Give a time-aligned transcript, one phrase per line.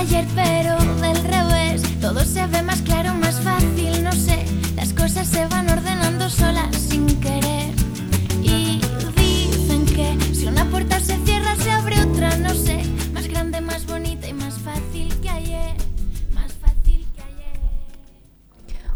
[0.00, 1.82] ayer, pero del revés.
[2.00, 4.44] Todo se ve más claro, más fácil, no sé.
[4.74, 7.74] Las cosas se van ordenando solas sin querer.
[8.42, 8.80] Y
[9.16, 12.82] dicen que si una puerta se cierra, se abre otra, no sé.
[13.12, 15.74] Más grande, más bonita y más fácil que ayer.
[16.32, 17.60] Más fácil que ayer.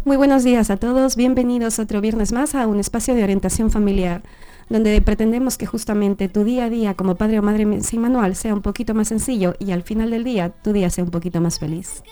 [0.07, 4.23] Muy buenos días a todos, bienvenidos otro viernes más a un espacio de orientación familiar
[4.68, 8.54] donde pretendemos que justamente tu día a día como padre o madre sin manual sea
[8.54, 11.59] un poquito más sencillo y al final del día tu día sea un poquito más
[11.59, 12.02] feliz.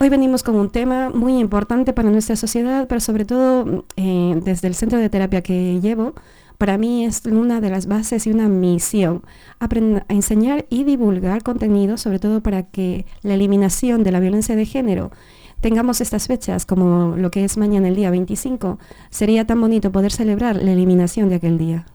[0.00, 4.68] Hoy venimos con un tema muy importante para nuestra sociedad, pero sobre todo eh, desde
[4.68, 6.14] el centro de terapia que llevo,
[6.58, 9.22] para mí es una de las bases y una misión,
[9.60, 14.56] aprender a enseñar y divulgar contenido, sobre todo para que la eliminación de la violencia
[14.56, 15.12] de género
[15.60, 18.78] tengamos estas fechas como lo que es mañana el día 25,
[19.10, 21.86] sería tan bonito poder celebrar la eliminación de aquel día.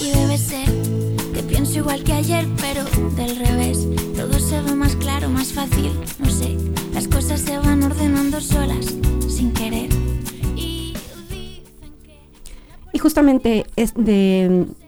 [0.00, 0.68] Y debe ser
[1.34, 2.84] que pienso igual que ayer, pero
[3.16, 3.86] del revés.
[4.16, 6.56] Todo se ve más claro, más fácil, no sé.
[6.92, 8.94] Las cosas se van ordenando solas,
[9.28, 10.05] sin querer.
[12.96, 13.66] Y justamente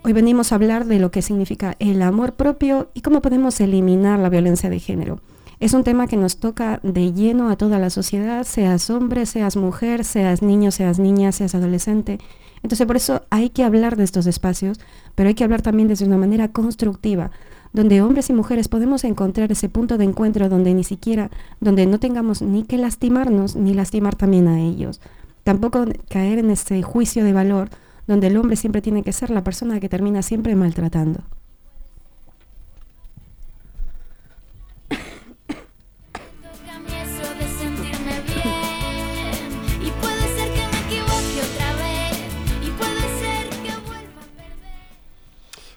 [0.03, 4.19] hoy venimos a hablar de lo que significa el amor propio y cómo podemos eliminar
[4.19, 5.21] la violencia de género.
[5.61, 9.59] Es un tema que nos toca de lleno a toda la sociedad, seas hombre, seas
[9.59, 12.19] mujer, seas niño, seas niña, seas adolescente.
[12.63, 14.81] Entonces por eso hay que hablar de estos espacios,
[15.15, 17.31] pero hay que hablar también desde una manera constructiva,
[17.75, 22.01] donde hombres y mujeres podemos encontrar ese punto de encuentro donde ni siquiera, donde no
[22.01, 25.03] tengamos ni que lastimarnos ni lastimar también a ellos.
[25.45, 27.69] Tampoco caer en ese juicio de valor
[28.09, 31.21] donde el hombre siempre tiene que ser la persona que termina siempre maltratando.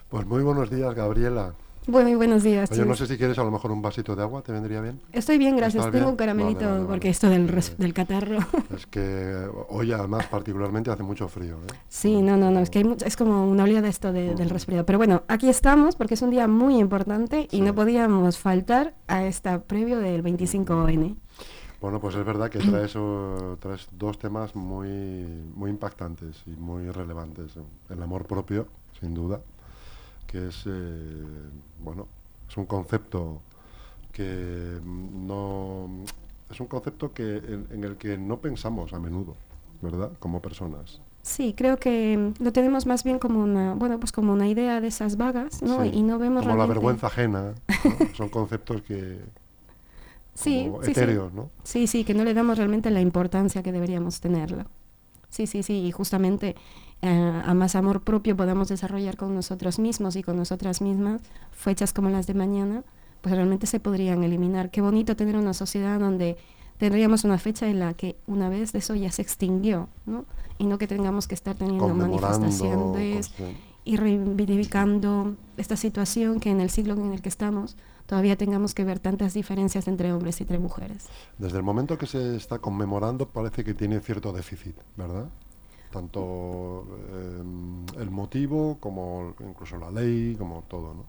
[0.08, 1.54] Pues muy buenos días, Gabriela.
[1.88, 2.70] Bueno, muy buenos días.
[2.70, 5.00] Oye, no sé si quieres a lo mejor un vasito de agua, ¿te vendría bien?
[5.12, 5.80] Estoy bien, gracias.
[5.84, 6.10] ¿Estás Tengo bien?
[6.12, 7.10] un caramelito Vale, vale, porque vale.
[7.10, 8.38] esto del, res- del catarro.
[8.74, 11.56] Es que hoy además particularmente hace mucho frío.
[11.56, 11.74] ¿eh?
[11.88, 14.50] Sí, no, no, no, es que hay mucho- es como una oleada esto de- del
[14.50, 14.86] resfriado.
[14.86, 17.60] Pero bueno, aquí estamos porque es un día muy importante y Sí.
[17.62, 21.16] no podíamos faltar a esta previo del 25N.
[21.80, 22.96] Bueno, pues es verdad que traes,
[23.58, 24.88] traes dos temas muy,
[25.56, 27.54] muy impactantes y muy relevantes.
[27.90, 28.68] El amor propio,
[29.00, 29.40] sin duda,
[30.32, 31.22] que es, eh,
[31.84, 32.08] bueno,
[32.48, 33.42] es un concepto
[34.12, 35.88] que no...
[36.50, 39.36] Es un concepto que, en, en el que no pensamos a menudo,
[39.82, 40.10] ¿verdad?
[40.18, 41.00] Como personas.
[41.22, 44.88] Sí, creo que lo tenemos más bien como una, bueno, pues como una idea de
[44.88, 45.82] esas vagas, ¿no?
[45.82, 47.54] Sí, Y no vemos Como la vergüenza ajena.
[47.68, 48.06] ¿no?
[48.14, 49.20] Son conceptos que...
[50.34, 51.00] Sí, como sí, sí.
[51.00, 51.50] etéreos, ¿no?
[51.62, 54.66] Sí, sí, que no le damos realmente la importancia que deberíamos tenerla.
[55.28, 56.56] Sí, sí, sí, y justamente
[57.02, 61.20] eh, a más amor propio podamos desarrollar con nosotros mismos y con nosotras mismas
[61.50, 62.84] fechas como las de mañana,
[63.20, 64.70] pues realmente se podrían eliminar.
[64.70, 66.36] Qué bonito tener una sociedad donde
[66.78, 70.26] tendríamos una fecha en la que una vez de eso ya se extinguió, ¿no?
[70.58, 73.32] Y no que tengamos que estar teniendo manifestaciones
[73.84, 77.76] y reivindicando esta situación que en el siglo en el que estamos
[78.06, 81.06] todavía tengamos que ver tantas diferencias entre hombres y entre mujeres.
[81.38, 85.28] Desde el momento que se está conmemorando parece que tiene cierto déficit, ¿verdad?
[85.92, 91.04] Tanto eh, el motivo como incluso la ley, como todo, ¿no?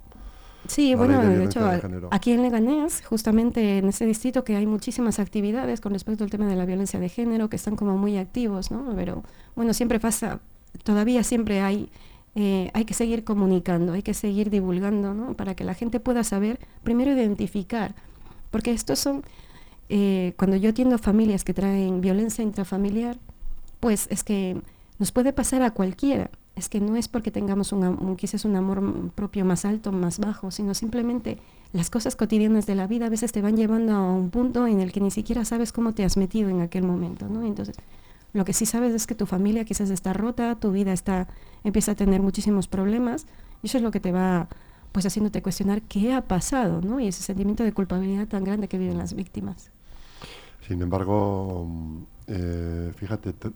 [0.67, 4.65] Sí, La bueno, de hecho, de aquí en Leganés, justamente en ese distrito que hay
[4.65, 8.17] muchísimas actividades con respecto al tema de la violencia de género, que están como muy
[8.17, 8.93] activos, ¿no?
[8.95, 9.23] Pero
[9.55, 10.39] bueno, siempre pasa,
[10.83, 11.89] todavía siempre hay,
[12.35, 15.33] eh, hay que seguir comunicando, hay que seguir divulgando, ¿no?
[15.33, 17.93] Para que la gente pueda saber, primero identificar,
[18.49, 19.23] porque estos son,
[19.89, 23.17] eh, cuando yo atiendo familias que traen violencia intrafamiliar,
[23.81, 24.61] pues es que
[24.99, 26.29] nos puede pasar a cualquiera.
[26.55, 29.91] Es que no es porque tengamos un, un- quizás un amor mm, propio más alto,
[29.91, 31.39] más bajo, sino simplemente
[31.73, 34.79] las cosas cotidianas de la vida a veces te van llevando a un punto en
[34.79, 37.43] el que ni siquiera sabes cómo te has metido en aquel momento, ¿no?
[37.43, 37.75] Entonces,
[38.33, 41.27] lo que sí sabes es que tu familia quizás está rota, tu vida está
[41.63, 43.25] empieza a tener muchísimos problemas
[43.63, 44.47] y eso es lo que te va
[44.91, 46.99] pues haciéndote cuestionar qué ha pasado, ¿no?
[46.99, 49.71] Y ese sentimiento de culpabilidad tan grande que viven las víctimas.
[50.67, 51.67] Sin embargo,
[52.27, 53.51] eh, fíjate, te-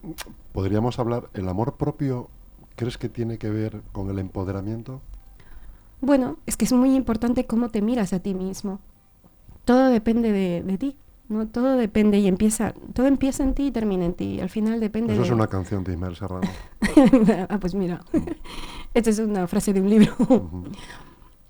[0.53, 2.29] podríamos hablar, ¿el amor propio
[2.75, 5.01] crees que tiene que ver con el empoderamiento?
[6.01, 8.79] Bueno, es que es muy importante cómo te miras a ti mismo.
[9.65, 10.95] Todo depende de, de ti,
[11.27, 11.47] ¿no?
[11.47, 14.39] Todo depende y empieza, todo empieza en ti y termina en ti.
[14.39, 15.27] Al final depende Eso de...
[15.27, 16.47] es una canción de Ismael Serrano.
[17.49, 18.01] ah, pues mira,
[18.93, 20.13] esta es una frase de un libro.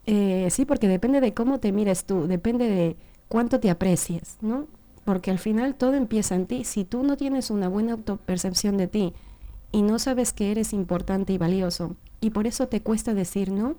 [0.10, 2.96] Eh, sí, porque depende de cómo te mires tú, depende de
[3.28, 4.66] cuánto te aprecies, ¿no?
[5.08, 6.66] Porque al final todo empieza en ti.
[6.66, 9.14] Si tú no tienes una buena autopercepción de ti
[9.72, 13.76] y no sabes que eres importante y valioso, y por eso te cuesta decir no,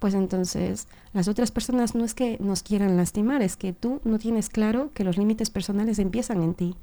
[0.00, 4.18] pues entonces las otras personas no es que nos quieran lastimar, es que tú no
[4.18, 6.74] tienes claro que los límites personales empiezan en ti.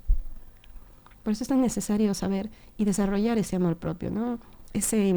[1.24, 4.40] Por eso es tan necesario saber y desarrollar ese amor propio, ¿no?
[4.72, 5.14] Ese,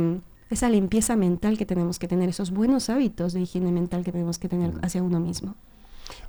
[0.50, 4.41] esa limpieza mental que tenemos que tener, esos buenos hábitos de higiene mental que tenemos
[4.41, 5.55] que tener hacia uno mismo.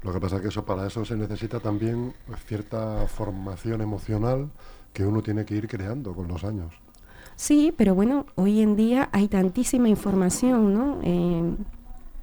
[0.02, 2.14] Lo que pasa es que eso para eso se necesita también
[2.48, 4.50] cierta formación emocional
[4.94, 6.74] que uno tiene que ir creando con los años.
[7.36, 11.00] Sí, pero bueno, hoy en día hay tantísima información, ¿no?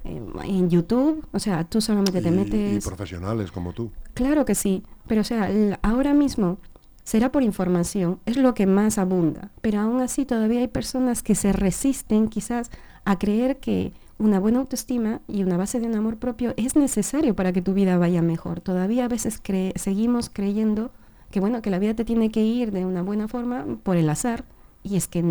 [0.03, 2.83] en YouTube, o sea, tú solamente te metes...
[2.83, 3.91] Y profesionales como tú.
[4.15, 5.49] Claro que sí, pero o sea,
[5.83, 6.57] ahora mismo
[7.03, 11.35] será por información, es lo que más abunda, pero aún así todavía hay personas que
[11.35, 12.71] se resisten quizás
[13.05, 17.35] a creer que una buena autoestima y una base de un amor propio es necesario
[17.35, 18.61] para que tu vida vaya mejor.
[18.61, 19.41] Todavía a veces
[19.75, 20.91] seguimos creyendo
[21.31, 24.09] que bueno, que la vida te tiene que ir de una buena forma por el
[24.09, 24.45] azar
[24.83, 25.23] y es que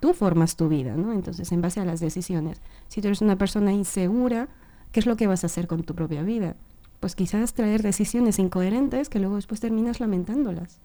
[0.00, 1.12] tú formas tu vida, ¿no?
[1.12, 2.60] Entonces, en base a las decisiones.
[2.88, 4.48] Si tú eres una persona insegura,
[4.92, 6.56] ¿qué es lo que vas a hacer con tu propia vida?
[7.00, 10.78] Pues quizás traer decisiones incoherentes que luego después terminas lamentándolas.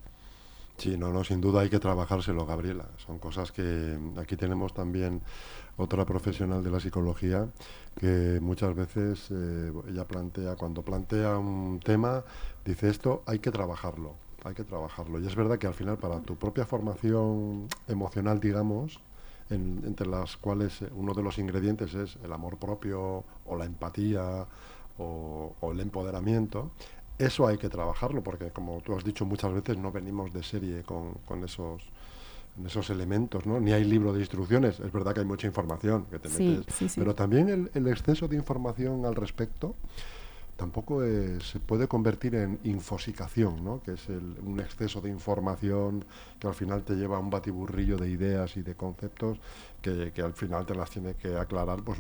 [0.78, 2.86] Sí, no, no, sin duda hay que trabajárselo, Gabriela.
[3.06, 5.22] Son cosas que aquí tenemos también
[5.78, 7.48] otra profesional de la psicología
[8.00, 12.24] que muchas veces eh, ella plantea, cuando plantea un tema,
[12.66, 15.20] dice esto hay que trabajarlo hay que trabajarlo.
[15.20, 19.00] Y es verdad que al final para tu propia formación emocional, digamos,
[19.50, 24.48] entre las cuales uno de los ingredientes es el amor propio o la empatía
[24.98, 26.72] o, el empoderamiento,
[27.18, 30.84] eso hay que trabajarlo porque como tú has dicho muchas veces no venimos de serie
[30.84, 31.82] con, esos
[32.66, 33.60] esos elementos, ¿no?
[33.60, 34.80] Ni hay libro de instrucciones.
[34.80, 38.36] Es verdad que hay mucha información que te metes, pero también el, el, exceso de
[38.36, 39.76] información al respecto
[40.62, 43.82] tampoco se puede convertir en infosicación, ¿no?
[43.82, 44.08] que es
[44.46, 46.06] un exceso de información
[46.38, 49.40] que al final te lleva a un batiburrillo de ideas y de conceptos
[49.82, 51.98] que, al final te las tiene que aclarar pues,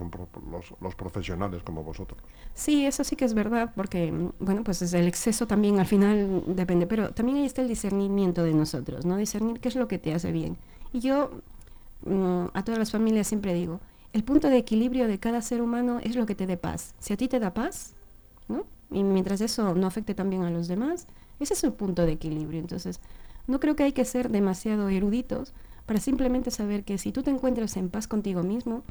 [0.79, 2.21] los, profesionales como vosotros.
[2.53, 6.85] Sí, eso sí que es verdad, porque bueno, pues el exceso también al final depende,
[6.85, 9.17] pero también ahí está el discernimiento de nosotros, ¿no?
[9.17, 10.55] discernir qué es lo que te hace bien.
[10.93, 11.31] Y yo
[12.05, 13.79] mm, a todas las familias siempre digo,
[14.13, 16.93] el punto de equilibrio de cada ser humano es lo que te dé paz.
[16.99, 17.95] Si a ti te da paz,
[18.91, 21.07] y mientras eso no afecte también a los demás,
[21.39, 22.59] ese es el punto de equilibrio.
[22.59, 22.99] Entonces,
[23.47, 25.53] no creo que hay que ser demasiado eruditos
[25.85, 28.83] para simplemente saber que si tú te encuentras en paz contigo mismo,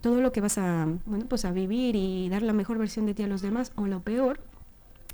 [0.00, 3.14] todo lo que vas a, bueno, pues a vivir y dar la mejor versión de
[3.14, 4.40] ti a los demás, o lo peor,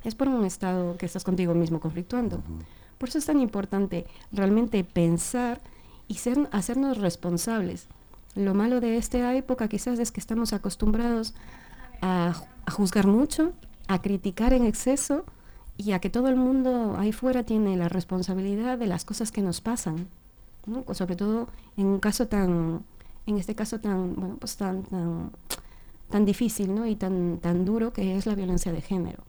[0.03, 2.41] es por un estado que estás contigo mismo conflictuando.
[2.97, 5.59] Por eso es tan importante realmente pensar
[6.07, 7.87] y ser, hacernos responsables.
[8.35, 11.33] Lo malo de esta época quizás es que estamos acostumbrados
[12.01, 13.53] a, a juzgar mucho,
[13.87, 15.25] a criticar en exceso
[15.77, 19.41] y a que todo el mundo ahí fuera tiene la responsabilidad de las cosas que
[19.41, 20.07] nos pasan,
[20.91, 21.47] sobre todo
[21.77, 22.83] en un caso tan,
[23.25, 25.31] en este caso tan, bueno, pues tan, tan,
[26.09, 26.85] tan difícil ¿no?
[26.85, 29.23] y tan, tan duro que es la violencia de género.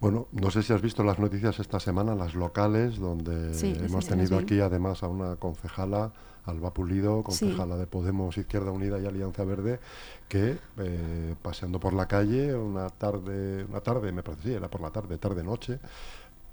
[0.00, 3.52] Bueno, no sé si has visto las noticias esta semana, las locales, donde
[3.84, 6.12] hemos tenido aquí además a una concejala,
[6.46, 9.80] Alba Pulido, concejala de Podemos, Izquierda Unida y Alianza Verde,
[10.28, 14.80] que eh, paseando por la calle una tarde, una tarde, me parece, sí, era por
[14.80, 15.78] la tarde, tarde-noche,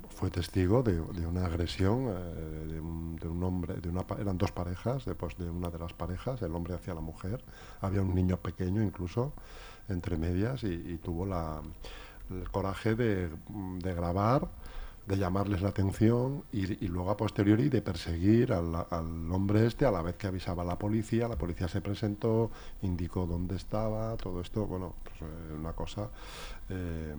[0.09, 5.37] fue testigo de, una agresión eh, de, un, hombre, de una, eran dos parejas, después
[5.37, 7.43] de una de las parejas, el hombre hacia la mujer,
[7.81, 9.33] había un niño pequeño incluso
[9.89, 11.61] entre medias y tuvo la
[12.29, 13.29] el coraje de,
[13.81, 14.47] grabar,
[15.07, 18.75] de llamarles la atención y, luego a posteriori de perseguir al,
[19.31, 23.25] hombre este a la vez que avisaba a la policía, la policía se presentó, indicó
[23.25, 26.09] dónde estaba, todo esto, bueno, pues eh, una cosa.
[26.69, 27.15] Eh,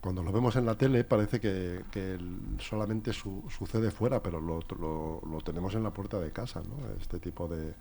[0.00, 1.84] cuando lo vemos en la tele parece que,
[2.58, 6.90] solamente sucede fuera, pero lo, lo, tenemos en la puerta de casa, ¿no?
[6.98, 7.74] Este tipo de,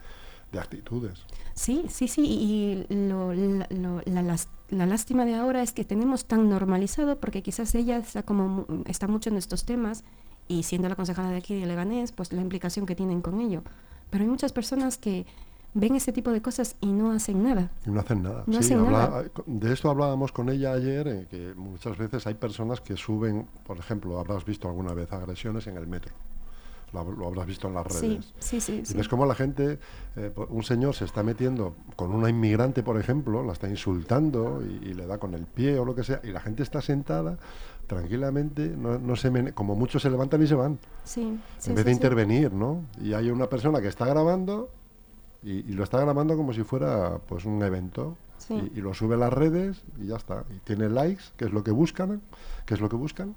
[0.51, 1.25] de actitudes.
[1.53, 4.37] Sí, sí, sí, y la,
[4.69, 9.07] la, lástima de ahora es que tenemos tan normalizado, porque quizás ella está, como, está
[9.07, 10.03] mucho en estos temas,
[10.47, 13.63] y siendo la concejala de aquí de Leganés, pues la implicación que tienen con ello.
[14.09, 15.25] Pero hay muchas personas que
[15.73, 17.71] ven ese tipo de cosas y no hacen nada.
[17.85, 18.43] Y no hacen nada.
[18.61, 18.75] sí,
[19.45, 23.77] De esto hablábamos con ella ayer, eh, que muchas veces hay personas que suben, por
[23.77, 26.13] ejemplo, habrás visto alguna vez agresiones en el metro
[27.03, 28.33] lo, habrás visto en las redes.
[28.39, 28.93] Sí, sí, sí.
[28.93, 29.79] Y ves cómo la gente,
[30.15, 34.93] eh, un señor se está metiendo con una inmigrante, por ejemplo, la está insultando y,
[34.93, 37.37] le da con el pie o lo que sea, y la gente está sentada
[37.87, 40.79] tranquilamente, no, se como muchos se levantan y se van.
[41.03, 42.83] Sí, en vez de intervenir, ¿no?
[43.01, 44.69] Y hay una persona que está grabando
[45.43, 48.17] y, lo está grabando como si fuera pues un evento.
[48.49, 50.43] Y, y, lo sube a las redes y ya está.
[50.55, 52.21] Y tiene likes, que es lo que buscan,
[52.65, 53.35] que es lo que buscan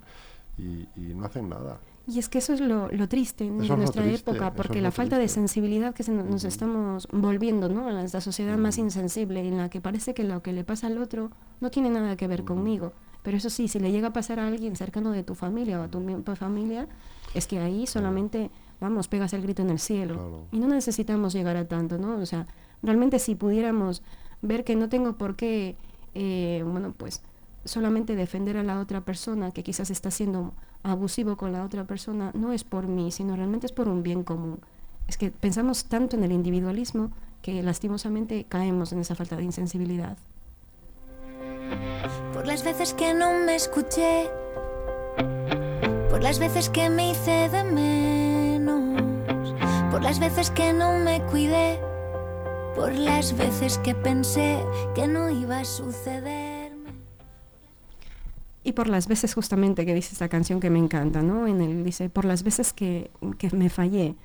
[0.59, 1.79] y, no hacen nada.
[2.11, 5.93] Y es que eso es lo, triste de nuestra época, porque la falta de sensibilidad
[5.93, 7.87] que nos estamos volviendo, ¿no?
[7.87, 10.97] A la sociedad más insensible, en la que parece que lo que le pasa al
[10.97, 12.95] otro no tiene nada que ver conmigo.
[13.23, 15.83] Pero eso sí, si le llega a pasar a alguien cercano de tu familia o
[15.83, 16.01] a tu
[16.35, 16.89] familia,
[17.35, 18.51] es que ahí solamente,
[18.81, 20.47] vamos, pegas el grito en el cielo.
[20.51, 22.17] Y no necesitamos llegar a tanto, ¿no?
[22.17, 22.47] O sea,
[22.83, 24.03] realmente si pudiéramos
[24.41, 25.77] ver que no tengo por qué,
[26.15, 27.21] eh, bueno, pues
[27.67, 32.31] solamente defender a la otra persona que quizás está siendo abusivo con la otra persona,
[32.35, 34.61] no es por mí, sino realmente es por un bien común.
[35.07, 37.11] Es que pensamos tanto en el individualismo
[37.43, 40.17] que lastimosamente caemos en esa falta de insensibilidad.
[42.33, 44.31] Por las veces que no me escuché,
[46.11, 49.03] por las veces que me hice de menos,
[49.91, 51.81] por las veces que no me cuidé,
[52.75, 54.63] por las veces que pensé
[54.95, 56.48] que no iba a suceder.
[58.65, 61.47] Y por las veces justamente que dice esta canción que me encanta, ¿no?
[61.47, 64.17] En el dice, por las veces que, que me fallé.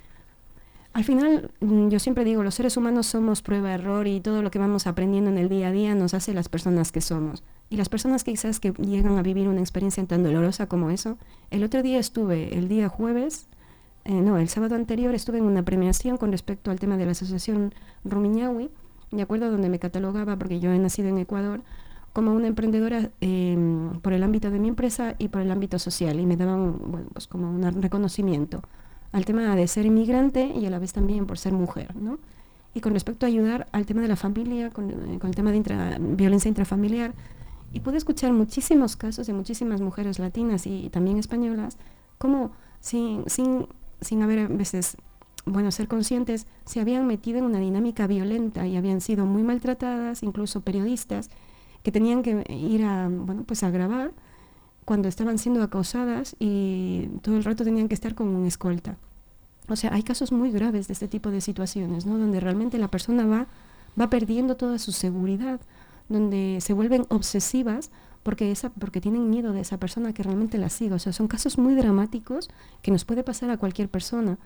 [0.93, 4.59] Al final, mm, yo siempre digo, los seres humanos somos prueba-error y todo lo que
[4.59, 7.43] vamos aprendiendo en el día a día nos hace las personas que somos.
[7.69, 11.17] Y las personas quizás que llegan a vivir una experiencia tan dolorosa como eso,
[11.49, 13.47] el otro día estuve, el día jueves,
[14.05, 17.13] eh, no, el sábado anterior estuve en una premiación con respecto al tema de la
[17.13, 17.73] asociación
[18.03, 18.69] Rumiñahui,
[19.11, 21.61] de acuerdo donde me catalogaba, porque yo he nacido en Ecuador,
[22.13, 26.19] como una emprendedora em, por el ámbito de mi empresa y por el ámbito social
[26.19, 28.61] y me daban bueno, pues como un reconocimiento
[29.11, 32.19] al tema de ser inmigrante y a la vez también por ser mujer, ¿no?
[32.75, 35.97] Y con respecto a ayudar al tema de la familia, con, eh, el tema de
[35.99, 37.13] violencia intrafamiliar,
[37.71, 41.77] y pude escuchar muchísimos casos de muchísimas mujeres latinas y también españolas,
[42.17, 43.67] como sin, sin,
[44.01, 44.97] sin haber a veces,
[45.45, 50.23] bueno, ser conscientes, se habían metido en una dinámica violenta y habían sido muy maltratadas,
[50.23, 51.29] incluso periodistas,
[51.83, 54.11] que tenían que ir a, bueno, pues a grabar
[54.85, 58.97] cuando estaban siendo acosadas y todo el rato tenían que estar con un escolta.
[59.69, 62.17] O sea, hay casos muy graves de este tipo de situaciones, ¿no?
[62.17, 63.47] Donde realmente la persona va,
[63.99, 65.61] va perdiendo toda su seguridad,
[66.09, 67.91] donde se vuelven obsesivas
[68.23, 70.95] porque, esa, porque tienen miedo de esa persona que realmente la siga.
[70.95, 72.49] O sea, son casos muy dramáticos
[72.81, 74.37] que nos puede pasar a cualquier persona.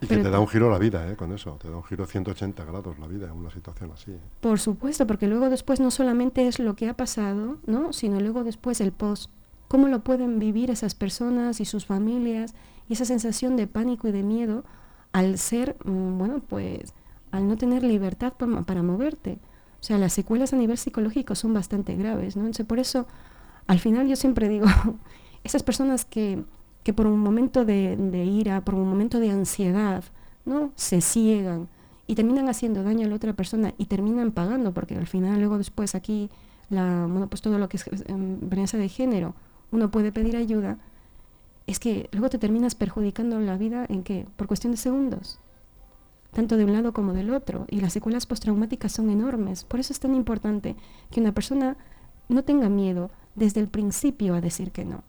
[0.00, 1.16] Y que te da un giro la vida, ¿eh?
[1.16, 4.10] con eso, te da un giro 180 grados la vida en una situación así.
[4.12, 4.20] ¿eh?
[4.40, 7.92] Por supuesto, porque luego después no solamente es lo que ha pasado, ¿no?
[7.92, 9.30] sino luego después el post,
[9.68, 12.54] cómo lo pueden vivir esas personas y sus familias,
[12.88, 14.64] y esa sensación de pánico y de miedo
[15.12, 16.92] al ser, mm, bueno, pues
[17.30, 19.38] al no tener libertad para, para moverte.
[19.80, 22.42] O sea, las secuelas a nivel psicológico son bastante graves, ¿no?
[22.42, 23.06] Entonces, por eso,
[23.66, 24.66] al final yo siempre digo,
[25.44, 26.44] esas personas que
[26.86, 30.04] que por un momento de, ira, por un momento de ansiedad,
[30.44, 30.70] ¿no?
[30.76, 31.66] Se ciegan
[32.06, 35.58] y terminan haciendo daño a la otra persona y terminan pagando, porque al final luego
[35.58, 36.30] después aquí,
[36.70, 37.84] la, bueno, pues todo lo que es
[38.40, 39.34] violencia de género,
[39.72, 40.78] uno puede pedir ayuda,
[41.66, 44.24] es que luego te terminas perjudicando la vida en qué?
[44.36, 45.40] Por cuestión de segundos,
[46.30, 49.64] tanto de un lado como del otro, y las secuelas postraumáticas son enormes.
[49.64, 50.76] Por eso es tan importante
[51.10, 51.76] que una persona
[52.28, 55.02] no tenga miedo desde el principio a decir que no.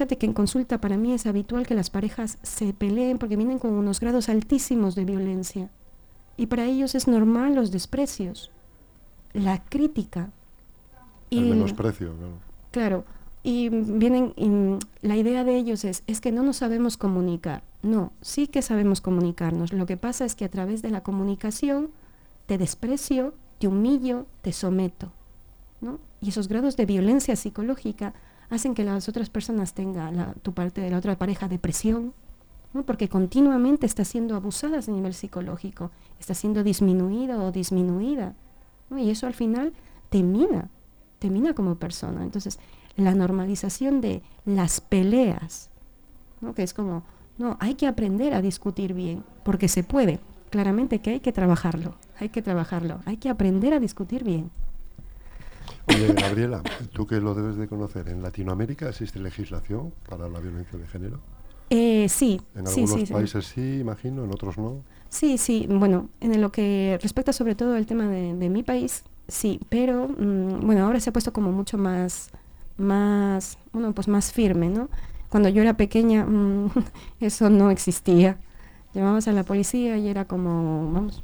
[0.00, 3.58] Fíjate que en consulta para mí es habitual que las parejas se peleen porque vienen
[3.58, 5.68] con unos grados altísimos de violencia.
[6.38, 8.50] Y para ellos es normal los desprecios,
[9.34, 10.30] la crítica.
[11.30, 12.32] El y menosprecio, claro.
[12.70, 13.04] Claro.
[13.42, 17.62] Y vienen, la idea de ellos es, es que no nos sabemos comunicar.
[17.82, 19.74] No, sí que sabemos comunicarnos.
[19.74, 21.90] Lo que pasa es que a través de la comunicación
[22.46, 25.12] te desprecio, te humillo, te someto.
[25.82, 25.98] ¿no?
[26.22, 28.14] Y esos grados de violencia psicológica
[28.50, 32.12] hacen que las otras personas tengan tu parte de la otra pareja depresión,
[32.72, 32.84] ¿no?
[32.84, 38.34] porque continuamente está siendo abusada a nivel psicológico, está siendo disminuida o disminuida.
[38.96, 39.72] Y eso al final
[40.08, 40.68] te mina,
[41.20, 42.24] te mina como persona.
[42.24, 42.58] Entonces,
[42.96, 45.70] la normalización de las peleas,
[46.40, 46.54] ¿no?
[46.54, 47.04] que es como,
[47.38, 50.18] no, hay que aprender a discutir bien, porque se puede.
[50.50, 54.50] Claramente que hay que trabajarlo, hay que trabajarlo, hay que aprender a discutir bien.
[55.86, 56.62] Oye, Gabriela,
[56.92, 61.20] tú que lo debes de conocer, ¿en Latinoamérica existe legislación para la violencia de género?
[61.70, 62.40] Eh, sí.
[62.54, 63.78] En algunos países sí.
[63.80, 64.82] imagino, en otros no.
[65.08, 65.66] Sí, sí.
[65.70, 69.60] Bueno, en lo que respecta sobre todo al tema de, mi país, sí.
[69.68, 72.30] Pero, mm, bueno, ahora se ha puesto como mucho más,
[72.76, 74.88] más, bueno, pues más firme, ¿no?
[75.28, 76.70] Cuando yo era pequeña, mm,
[77.20, 78.38] eso no existía.
[78.92, 81.22] Llamabas a la policía y era como, vamos,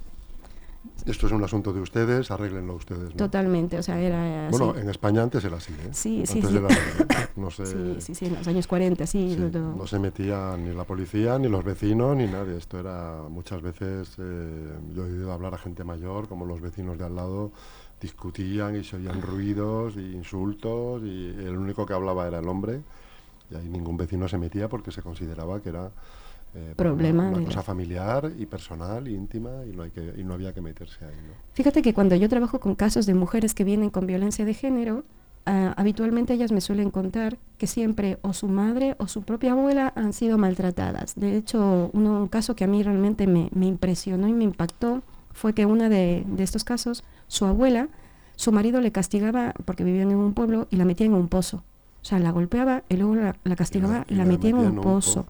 [1.07, 3.15] esto es un asunto de ustedes, arréglenlo ustedes.
[3.15, 4.49] Totalmente, o sea, era.
[4.51, 5.89] Bueno, en España antes era así, ¿eh?
[5.93, 6.61] Sí, sí, sí.
[7.37, 9.37] no sí, sí, sí, en los años 40, sí.
[9.53, 12.57] No, se metía ni la policía, ni los vecinos, ni nadie.
[12.57, 16.99] Esto era muchas veces, eh, yo he oído hablar a gente mayor, como los vecinos
[16.99, 17.53] de al lado,
[18.01, 22.83] discutían y se oían ruidos e insultos y el único que hablaba era el hombre
[23.51, 25.91] Y ahí ningún vecino se metía porque se consideraba que era
[26.57, 30.55] eh, Problema una, cosa familiar y personal, íntima, y no, hay que, y no había
[30.55, 31.13] que meterse ahí.
[31.53, 35.05] Fíjate que cuando yo trabajo con casos de mujeres que vienen con violencia de género,
[35.45, 39.93] ah, habitualmente ellas me suelen contar que siempre o su madre o su propia abuela
[39.97, 41.15] han sido maltratadas.
[41.15, 45.03] De hecho, un caso que a mí realmente me, impresionó y me impactó
[45.35, 47.89] fue que una de, estos casos, su abuela,
[48.37, 51.63] su marido le castigaba porque vivían en un pueblo y la metía en un pozo.
[52.01, 55.27] O sea, la golpeaba y luego la, castigaba y la, metía, en un, pozo.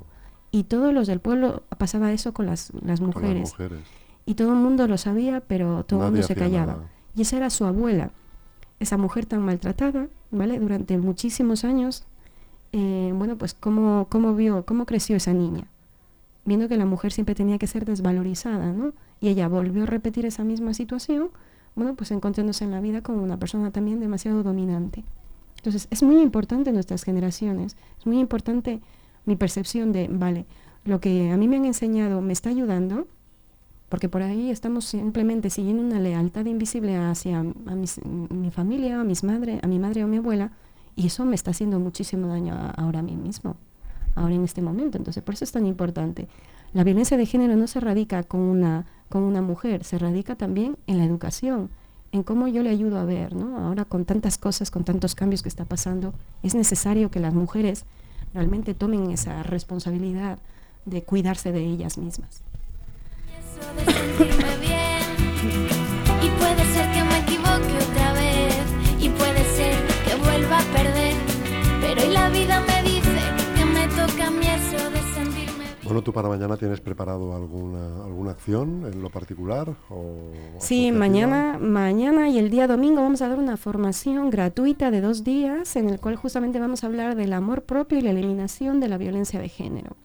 [0.56, 3.52] Y todos los del pueblo pasaba eso con las, las, mujeres.
[4.24, 6.78] Y todo el mundo lo sabía, pero todo el mundo se callaba.
[7.14, 8.10] Y esa era su abuela,
[8.80, 10.58] esa mujer tan maltratada, ¿vale?
[10.58, 12.04] Durante muchísimos años,
[12.72, 15.66] eh, bueno, pues cómo, cómo vio, cómo creció esa niña,
[16.46, 18.94] viendo que la mujer siempre tenía que ser desvalorizada, ¿no?
[19.20, 21.28] Y ella volvió a repetir esa misma situación,
[21.74, 25.04] bueno, pues encontrándose en la vida como una persona también demasiado dominante.
[25.58, 28.80] Entonces, es muy importante en nuestras generaciones, es muy importante
[29.26, 30.46] mi percepción de, vale,
[30.84, 33.06] lo que a mí me han enseñado me está ayudando,
[33.88, 39.22] porque por ahí estamos simplemente siguiendo una lealtad invisible hacia a mi familia, a, mis
[39.22, 40.52] madre, a mi madre o mi abuela,
[40.96, 43.56] y eso me está haciendo muchísimo daño ahora a mí mismo,
[44.14, 44.96] ahora en este momento.
[44.96, 46.28] Entonces, por eso es tan importante.
[46.72, 50.78] La violencia de género no se radica con una, con una mujer, se radica también
[50.86, 51.70] en la educación,
[52.12, 53.58] en cómo yo le ayudo a ver, ¿no?
[53.58, 57.84] Ahora con tantas cosas, con tantos cambios que está pasando, es necesario que las mujeres
[58.36, 60.38] realmente tomen esa responsabilidad
[60.84, 62.42] de cuidarse de ellas mismas.
[71.98, 72.75] y la vida me
[75.86, 79.72] Bueno, ¿tú para mañana tienes preparado alguna, alguna acción en lo particular?
[79.88, 85.00] O sí, mañana, mañana y el día domingo vamos a dar una formación gratuita de
[85.00, 88.80] dos días en el cual justamente vamos a hablar del amor propio y la eliminación
[88.80, 89.96] de la violencia de género.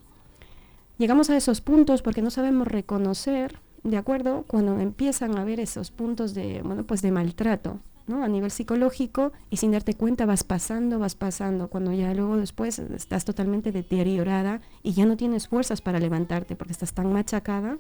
[1.00, 4.44] Llegamos a esos puntos porque no sabemos reconocer, ¿de acuerdo?
[4.46, 7.80] Cuando empiezan a haber esos puntos de, bueno, pues de maltrato,
[8.12, 12.80] A nivel psicológico y sin darte cuenta vas pasando, vas pasando, cuando ya luego después
[12.80, 17.78] estás totalmente deteriorada y ya no tienes fuerzas para levantarte porque estás tan machacada.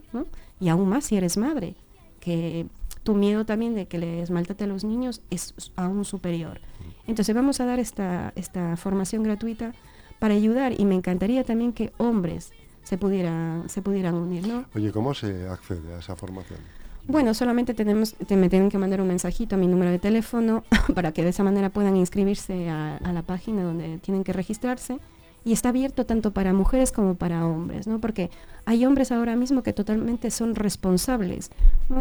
[0.60, 1.76] Y aún más si eres madre,
[2.20, 2.67] que
[3.04, 6.62] tu miedo también de que les maltrate a los niños es aún superior.
[7.08, 9.74] Entonces vamos a dar esta, esta formación gratuita
[10.20, 12.52] para ayudar y me encantaría también que hombres
[12.84, 14.48] se, pudiera, se pudieran unir.
[14.48, 14.65] ¿no?
[14.76, 16.60] Oye, ¿cómo se accede a esa formación?
[17.08, 20.64] Bueno, solamente tenemos, te, me tienen que mandar un mensajito a mi número de teléfono
[20.96, 25.00] para que de esa manera puedan inscribirse a, la página donde tienen que registrarse.
[25.44, 27.98] Y está abierto tanto para mujeres como para hombres, ¿no?
[27.98, 28.30] Porque
[28.66, 31.50] hay hombres ahora mismo que totalmente son responsables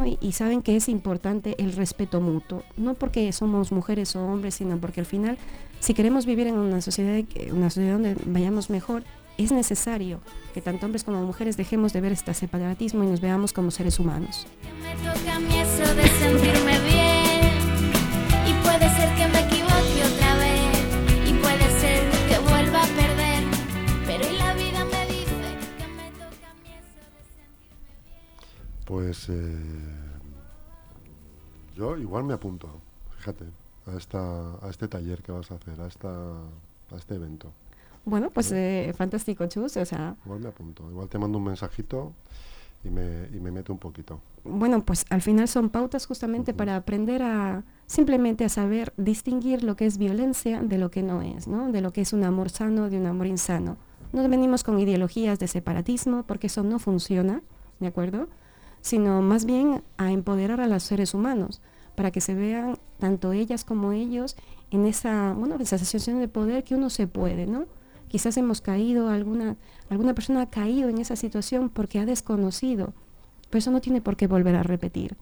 [0.04, 2.64] y, y, saben que es importante el respeto mutuo.
[2.76, 5.38] No porque somos mujeres o hombres, sino porque al final,
[5.78, 9.04] si queremos vivir en una sociedad, una sociedad donde vayamos mejor,
[9.44, 10.20] es necesario
[10.52, 13.98] que tanto hombres como mujeres dejemos de ver este separatismo y nos veamos como seres
[13.98, 14.46] humanos.
[14.82, 17.40] Me toca a mí eso de sentirme bien
[18.46, 23.44] y puede ser que me equivoque otra vez y puede ser que vuelva a perder,
[24.06, 28.84] pero la vida me dice que me toca a mí eso de sentirme bien.
[28.84, 30.00] Pues eh,
[31.76, 32.68] yo igual me apunto,
[33.16, 33.44] fíjate,
[33.86, 37.50] a, esta, a este taller que vas a hacer, a, esta, a este evento.
[38.04, 39.76] Bueno, pues eh, fantástico, Chus.
[39.76, 42.12] O sea, igual me apunto, igual te mando un mensajito
[42.82, 44.20] y me, y me meto un poquito.
[44.44, 49.76] Bueno, pues al final son pautas justamente para aprender a simplemente a saber distinguir lo
[49.76, 51.72] que es violencia de lo que no es, ¿no?
[51.72, 53.76] De lo que es un amor sano de un amor insano.
[54.12, 57.42] No venimos con ideologías de separatismo porque eso no funciona,
[57.80, 58.28] ¿de acuerdo?
[58.80, 61.60] Sino más bien a empoderar a los seres humanos
[61.94, 64.36] para que se vean tanto ellas como ellos
[64.70, 67.66] en esa, bueno, esa sensación de poder que uno se puede, ¿no?
[68.10, 69.56] Quizás hemos caído, alguna,
[69.88, 72.92] alguna persona ha caído en esa situación porque ha desconocido,
[73.48, 75.16] pero eso no tiene por qué volver a repetir.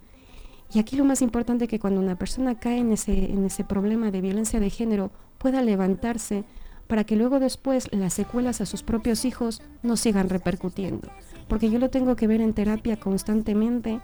[0.73, 3.63] Y aquí lo más importante es que cuando una persona cae en ese, en ese
[3.63, 6.45] problema de violencia de género, pueda levantarse
[6.87, 11.09] para que luego después las secuelas a sus propios hijos no sigan repercutiendo.
[11.47, 14.01] Porque yo lo tengo que ver en terapia constantemente.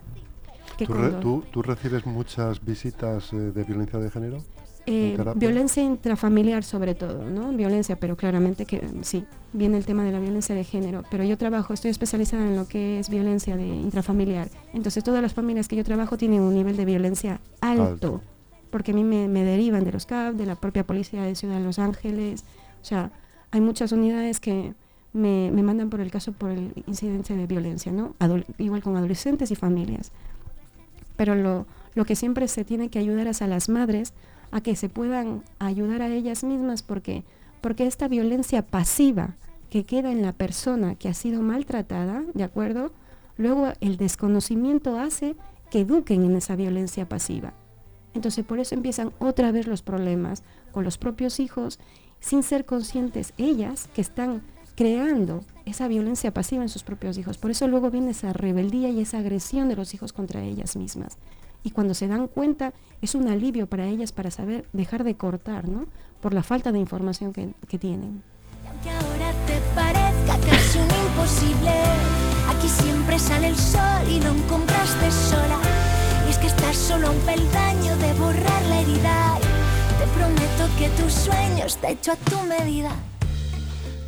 [0.76, 4.44] ¿Tú, recibes muchas visitas eh, de violencia de género?
[4.86, 7.52] Eh, violencia intrafamiliar sobre todo, ¿no?
[7.52, 11.38] Violencia, pero claramente que sí, viene el tema de la violencia de género, pero yo
[11.38, 14.48] trabajo, estoy especializada en lo que es violencia de intrafamiliar.
[14.74, 18.20] Entonces todas las familias que yo trabajo tienen un nivel de violencia alto,
[18.70, 21.64] porque a mí me, derivan de los CAP, de la propia policía de Ciudad de
[21.64, 22.44] Los Ángeles,
[22.82, 23.10] o sea,
[23.52, 24.74] hay muchas unidades que
[25.14, 28.14] me, mandan por el caso por el incidencia de violencia, ¿no?
[28.58, 30.12] igual con adolescentes y familias.
[31.16, 34.12] Pero lo, lo que siempre se tiene que ayudar es a las madres
[34.54, 37.24] a que se puedan ayudar a ellas mismas porque
[37.60, 39.34] porque esta violencia pasiva
[39.68, 42.92] que queda en la persona que ha sido maltratada, ¿de acuerdo?
[43.36, 45.34] Luego el desconocimiento hace
[45.70, 47.52] que eduquen en esa violencia pasiva.
[48.12, 51.80] Entonces por eso empiezan otra vez los problemas con los propios hijos,
[52.20, 54.42] sin ser conscientes ellas que están
[54.76, 57.38] creando esa violencia pasiva en sus propios hijos.
[57.38, 61.18] Por eso luego viene esa rebeldía y esa agresión de los hijos contra ellas mismas.
[61.64, 65.66] Y cuando se dan cuenta, es un alivio para ellas para saber dejar de cortar,
[65.66, 65.86] ¿no?
[66.20, 68.22] Por la falta de información que, que tienen.
[68.68, 71.72] Aunque ahora te parezca casi un imposible,
[72.50, 75.58] aquí siempre sale el sol y no encontraste sola.
[76.26, 79.38] Y es que estás solo a un peldaño de borrar la herida.
[79.98, 82.90] Te prometo que tus sueños te hecho a tu medida.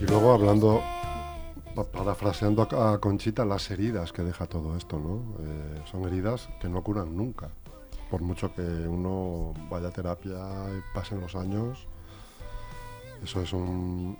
[0.00, 0.82] Y luego hablando,
[1.84, 5.22] parafraseando a, Conchita, las heridas que deja todo esto, ¿no?
[5.44, 7.50] Eh, son heridas que no curan nunca.
[8.10, 10.36] Por mucho que uno vaya a terapia
[10.76, 11.86] y pasen los años,
[13.22, 13.52] eso es,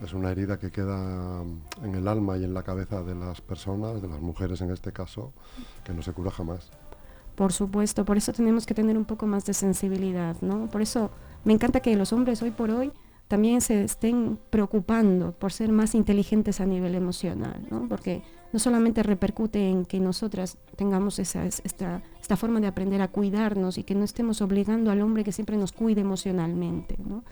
[0.02, 1.42] es una herida que queda
[1.82, 4.92] en el alma y en la cabeza de las personas, de las mujeres en este
[4.92, 5.32] caso,
[5.84, 6.70] que no se cura jamás.
[7.36, 10.68] Por supuesto, por eso tenemos que tener un poco más de sensibilidad, ¿no?
[10.68, 11.10] Por eso
[11.44, 12.92] me encanta que los hombres hoy por hoy
[13.28, 17.86] también se estén preocupando por ser más inteligentes a nivel emocional, ¿no?
[17.88, 23.02] Porque no solamente repercute en que nosotras tengamos esa, es- esta, esta forma de aprender
[23.02, 27.24] a cuidarnos y que no estemos obligando al hombre que siempre nos cuide emocionalmente, ¿no?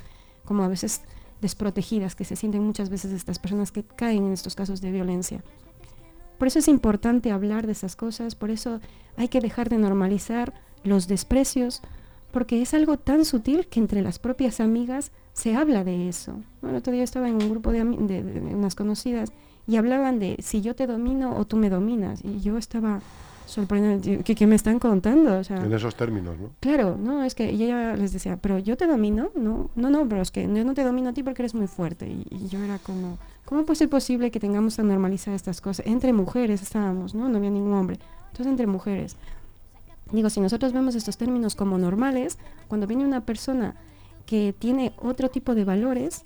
[0.44, 1.02] Como a veces
[1.40, 5.44] desprotegidas que se sienten muchas veces estas personas que caen en estos casos de violencia.
[6.38, 8.80] Por eso es importante hablar de esas cosas, por eso
[9.16, 10.52] hay que dejar de normalizar
[10.83, 11.80] los desprecios,
[12.33, 16.33] porque es algo tan sutil que entre las propias amigas se habla de eso.
[16.62, 19.31] Bueno, el otro día estaba en un grupo de, de- de- unas conocidas
[19.66, 22.25] y hablaban de si yo te domino o tú me dominas.
[22.25, 23.01] Y yo estaba
[23.47, 25.38] sorprendida, ¿qué, qué me están contando?
[25.38, 26.49] O sea, En esos términos, ¿no?
[26.61, 30.23] Claro, no, es que ella les decía, pero yo te domino, no, no, no, pero
[30.23, 32.09] es que yo no te domino a ti porque eres muy fuerte.
[32.09, 35.85] Y, y yo era como, ¿cómo puede ser posible que tengamos tan normalizadas estas cosas?
[35.87, 37.29] Entre mujeres estábamos, ¿no?
[37.29, 37.99] No había ningún hombre.
[38.31, 39.16] Entonces, entre mujeres.
[40.12, 43.75] Digo, si nosotros vemos estos términos como normales, cuando viene una persona
[44.26, 46.24] que tiene otro tipo de valores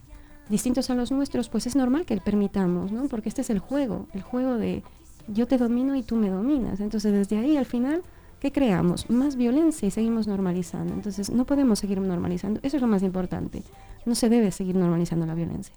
[0.48, 3.06] distintos a los nuestros, pues es normal que permitamos, ¿no?
[3.08, 4.82] Porque este es el juego, el juego de
[5.26, 6.80] yo te domino y tú me dominas.
[6.80, 8.02] Entonces, desde ahí al final
[8.40, 9.10] ¿qué creamos?
[9.10, 10.94] Más violencia y seguimos normalizando.
[10.94, 12.60] Entonces, no podemos seguir normalizando.
[12.62, 13.62] Eso es lo más importante.
[14.06, 15.74] No se debe seguir normalizando la violencia.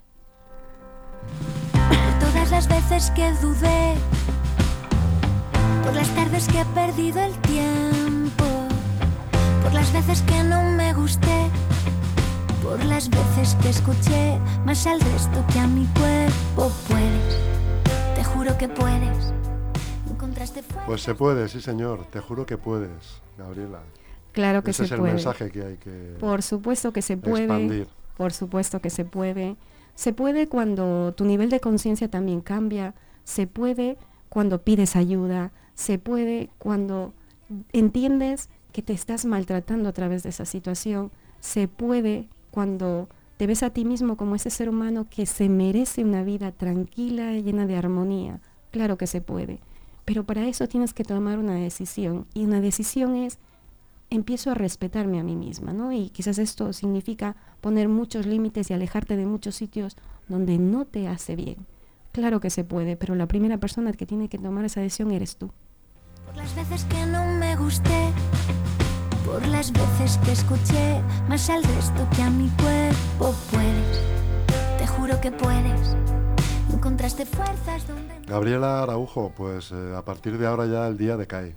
[2.20, 3.94] Todas las veces que dudé,
[5.84, 8.44] por las tardes que he perdido el tiempo,
[9.62, 11.50] por las veces que no me gusté,
[12.62, 16.72] por las veces que escuché más al resto que a mi cuerpo.
[16.88, 17.36] Puedes,
[18.14, 19.32] te juro que puedes.
[20.10, 20.86] Encontraste fuerza.
[20.86, 23.80] Pues se puede, sí señor, te juro que puedes, Gabriela.
[24.32, 25.12] Claro que Ese se es el puede.
[25.14, 27.44] mensaje que hay que Por supuesto que se puede.
[27.44, 27.88] expandir.
[28.16, 29.56] Por supuesto que se puede.
[29.94, 32.94] Se puede cuando tu nivel de conciencia también cambia.
[33.24, 33.98] Se puede
[34.28, 35.52] cuando pides ayuda.
[35.74, 37.12] Se puede cuando
[37.72, 41.10] entiendes que te estás maltratando a través de esa situación.
[41.40, 46.04] Se puede cuando te ves a ti mismo como ese ser humano que se merece
[46.04, 48.38] una vida tranquila y llena de armonía.
[48.70, 49.58] Claro que se puede.
[50.04, 52.26] Pero para eso tienes que tomar una decisión.
[52.34, 53.38] Y una decisión es
[54.10, 55.90] empiezo a respetarme a mí misma, ¿no?
[55.92, 59.96] Y quizás esto significa poner muchos límites y alejarte de muchos sitios
[60.28, 61.66] donde no te hace bien.
[62.12, 65.36] Claro que se puede, pero la primera persona que tiene que tomar esa decisión eres
[65.36, 65.50] tú.
[66.26, 68.12] Por las veces que no me gusté,
[69.32, 73.34] por las veces que escuché más al resto que a mi cuerpo.
[73.50, 74.00] Puedes,
[74.78, 75.96] te juro que puedes.
[76.70, 78.26] Encontraste fuerzas donde no.
[78.26, 81.56] Gabriela Araujo, pues eh, a partir de ahora ya el día decae.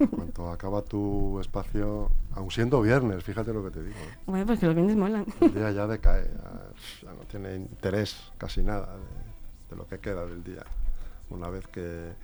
[0.00, 3.98] En cuanto acaba tu espacio, aun siendo viernes, fíjate lo que te digo.
[3.98, 4.18] ¿eh?
[4.26, 5.26] Bueno, pues que los bienes molan.
[5.40, 10.00] El día ya decae, ya, ya no tiene interés casi nada de, de lo que
[10.00, 10.64] queda del día.
[11.28, 12.14] Una vez que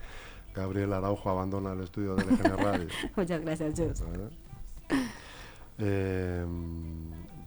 [0.57, 2.89] Gabriela Araujo abandona el estudio de LGN Radio.
[3.17, 4.03] Muchas gracias, Jus.
[5.79, 6.44] Eh,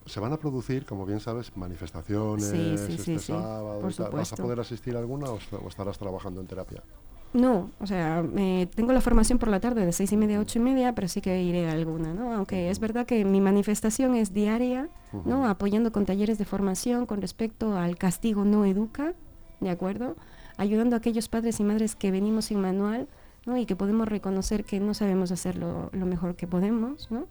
[0.05, 3.81] se van a producir, como bien sabes, manifestaciones Sí, sí, este sí, sí, sábado.
[3.81, 4.11] por y tal.
[4.11, 6.83] ¿Vas a poder asistir a alguna o, est- o estarás trabajando en terapia?
[7.31, 10.41] No, o sea, eh, tengo la formación por la tarde de seis y media a
[10.41, 12.33] ocho y media, pero sí que iré a alguna, ¿no?
[12.33, 14.89] Aunque es verdad que mi manifestación es diaria,
[15.25, 15.47] ¿no?
[15.47, 19.13] Apoyando con talleres de formación con respecto al castigo no educa,
[19.59, 20.15] ¿de acuerdo?
[20.57, 23.07] Ayudando a aquellos padres y madres que venimos sin manual,
[23.45, 27.25] Y que podemos reconocer que no sabemos hacerlo lo mejor que podemos, ¿no?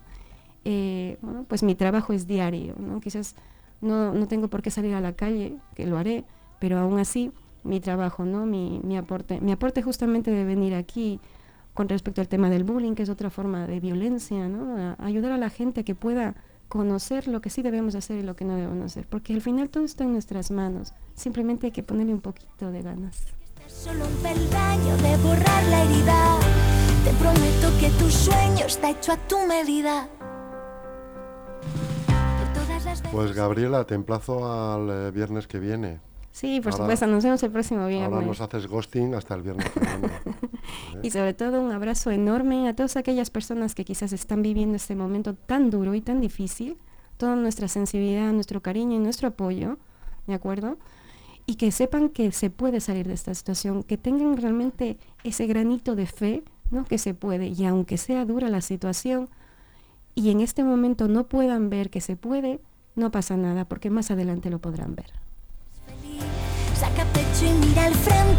[0.64, 3.00] Eh, bueno, pues mi trabajo es diario, ¿no?
[3.00, 3.36] Quizás
[3.80, 6.24] no, no tengo por qué salir a la calle, que lo haré,
[6.58, 8.46] pero aún así mi trabajo, ¿no?
[8.46, 11.20] Mi, mi aporte, mi aporte justamente de venir aquí
[11.74, 14.96] con respecto al tema del bullying, que es otra forma de violencia, ¿no?
[14.98, 16.34] Ayudar a la gente a que pueda
[16.68, 19.70] conocer lo que sí debemos hacer y lo que no debemos hacer, porque al final
[19.70, 23.37] todo está en nuestras manos, simplemente hay que ponerle un poquito de ganas.
[23.68, 26.38] Solo un peldaño de borrar la herida.
[27.04, 30.08] Te prometo que tu sueño está hecho a tu medida.
[33.12, 36.00] Pues Gabriela, te emplazo al eh, viernes que viene.
[36.32, 38.10] Sí, por supuesto, nos vemos el próximo viernes.
[38.10, 40.08] Ahora nos haces ghosting hasta el viernes que viene.
[41.02, 44.94] y sobre todo un abrazo enorme a todas aquellas personas que quizás están viviendo este
[44.94, 46.78] momento tan duro y tan difícil.
[47.18, 49.78] Toda nuestra sensibilidad, nuestro cariño y nuestro apoyo,
[50.26, 50.78] ¿de acuerdo?
[51.48, 55.96] Y que sepan que se puede salir de esta situación, que tengan realmente ese granito
[55.96, 56.84] de fe, ¿no?
[56.84, 57.46] Que se puede.
[57.48, 59.30] Y aunque sea dura la situación
[60.14, 62.60] y en este momento no puedan ver que se puede,
[62.96, 65.06] no pasa nada, porque más adelante lo podrán ver.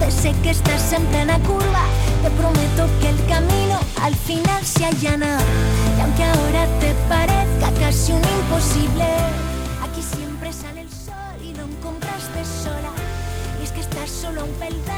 [0.10, 1.86] Sé que estás en plena curva.
[2.24, 5.38] Te prometo que el camino al final se allana.
[5.98, 9.06] Y aunque ahora te parezca casi un imposible,
[14.39, 14.80] sola.
[14.80, 14.88] Y